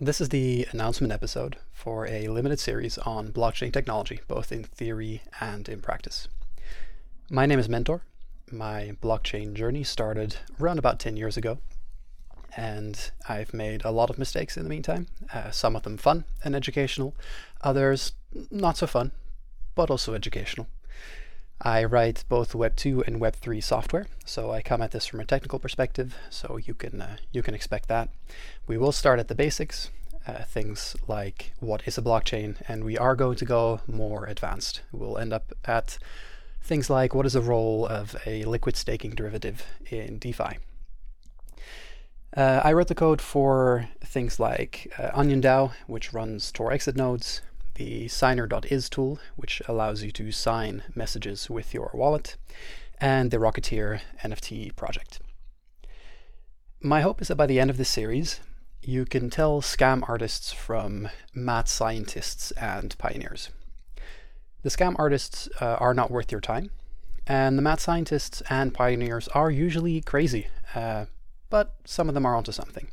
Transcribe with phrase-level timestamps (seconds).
[0.00, 5.22] This is the announcement episode for a limited series on blockchain technology, both in theory
[5.40, 6.28] and in practice.
[7.28, 8.02] My name is Mentor.
[8.48, 11.58] My blockchain journey started around about 10 years ago,
[12.56, 15.08] and I've made a lot of mistakes in the meantime.
[15.34, 17.16] Uh, some of them fun and educational,
[17.62, 18.12] others
[18.52, 19.10] not so fun,
[19.74, 20.68] but also educational.
[21.60, 25.18] I write both Web 2 and Web 3 software, so I come at this from
[25.18, 28.10] a technical perspective, so you can uh, you can expect that.
[28.68, 29.90] We will start at the basics,
[30.26, 34.82] uh, things like what is a blockchain, and we are going to go more advanced.
[34.92, 35.98] We'll end up at
[36.62, 40.58] things like what is the role of a liquid staking derivative in DeFi.
[42.36, 47.42] Uh, I wrote the code for things like uh, Onion which runs Tor exit nodes,
[47.78, 52.36] the signer.is tool, which allows you to sign messages with your wallet,
[53.00, 55.20] and the Rocketeer NFT project.
[56.80, 58.40] My hope is that by the end of this series,
[58.82, 63.50] you can tell scam artists from mad scientists and pioneers.
[64.62, 66.70] The scam artists uh, are not worth your time,
[67.28, 71.06] and the mad scientists and pioneers are usually crazy, uh,
[71.48, 72.88] but some of them are onto something.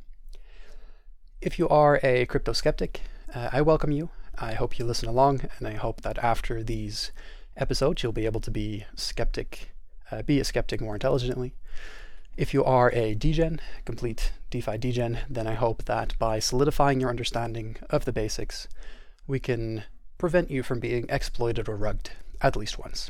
[1.42, 3.02] If you are a crypto skeptic,
[3.34, 7.12] uh, I welcome you I hope you listen along, and I hope that after these
[7.56, 9.72] episodes, you'll be able to be skeptic,
[10.12, 11.54] uh, be a skeptic more intelligently.
[12.38, 17.10] If you are a degen, complete DeFi degen, then I hope that by solidifying your
[17.10, 18.68] understanding of the basics,
[19.26, 19.84] we can
[20.18, 22.12] prevent you from being exploited or rugged
[22.42, 23.10] at least once.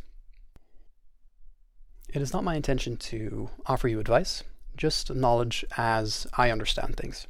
[2.14, 4.44] It is not my intention to offer you advice,
[4.78, 7.28] just knowledge as I understand things.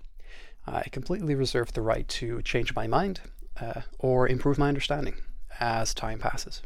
[0.68, 3.22] I completely reserve the right to change my mind
[3.59, 5.16] uh, or improve my understanding
[5.59, 6.61] as time passes.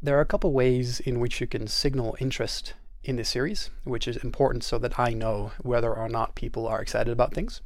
[0.00, 4.06] There are a couple ways in which you can signal interest in this series, which
[4.06, 7.60] is important so that I know whether or not people are excited about things.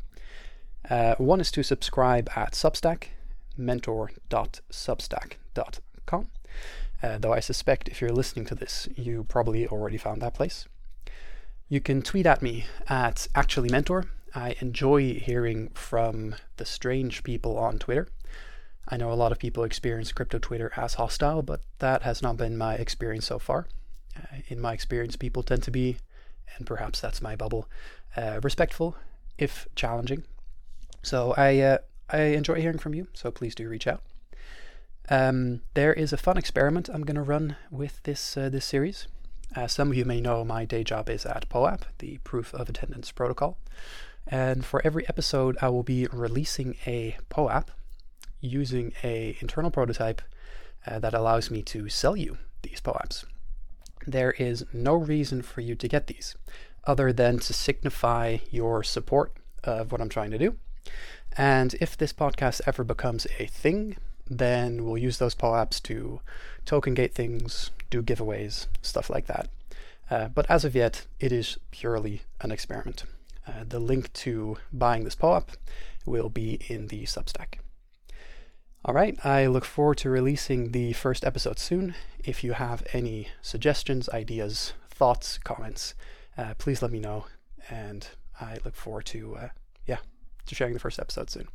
[0.88, 3.04] Uh, one is to subscribe at Substack,
[3.56, 6.26] mentor.substack.com.
[7.02, 10.66] Uh, though I suspect if you're listening to this, you probably already found that place.
[11.68, 17.78] You can tweet at me at actuallymentor, I enjoy hearing from the strange people on
[17.78, 18.08] Twitter.
[18.88, 22.36] I know a lot of people experience crypto Twitter as hostile, but that has not
[22.36, 23.68] been my experience so far.
[24.16, 25.98] Uh, in my experience, people tend to be,
[26.56, 27.68] and perhaps that's my bubble,
[28.16, 28.96] uh, respectful,
[29.38, 30.24] if challenging.
[31.02, 31.78] So I uh,
[32.10, 33.08] I enjoy hearing from you.
[33.14, 34.02] So please do reach out.
[35.08, 39.06] Um, there is a fun experiment I'm going to run with this uh, this series.
[39.54, 42.68] As some of you may know, my day job is at POAP, the Proof of
[42.68, 43.58] Attendance Protocol.
[44.26, 47.70] And for every episode, I will be releasing a POAP
[48.40, 50.22] using a internal prototype
[50.86, 53.24] uh, that allows me to sell you these POAPs.
[54.06, 56.34] There is no reason for you to get these
[56.84, 59.32] other than to signify your support
[59.62, 60.56] of what I'm trying to do.
[61.36, 63.96] And if this podcast ever becomes a thing,
[64.28, 66.20] then we'll use those POAPs to
[66.64, 69.48] token gate things, do giveaways, stuff like that.
[70.10, 73.04] Uh, but as of yet, it is purely an experiment.
[73.46, 75.50] Uh, the link to buying this POAP
[76.06, 77.58] will be in the Substack.
[78.84, 81.94] All right, I look forward to releasing the first episode soon.
[82.24, 85.94] If you have any suggestions, ideas, thoughts, comments,
[86.36, 87.26] uh, please let me know.
[87.70, 88.08] And
[88.40, 89.48] I look forward to, uh,
[89.86, 89.98] yeah,
[90.46, 91.48] to sharing the first episode soon.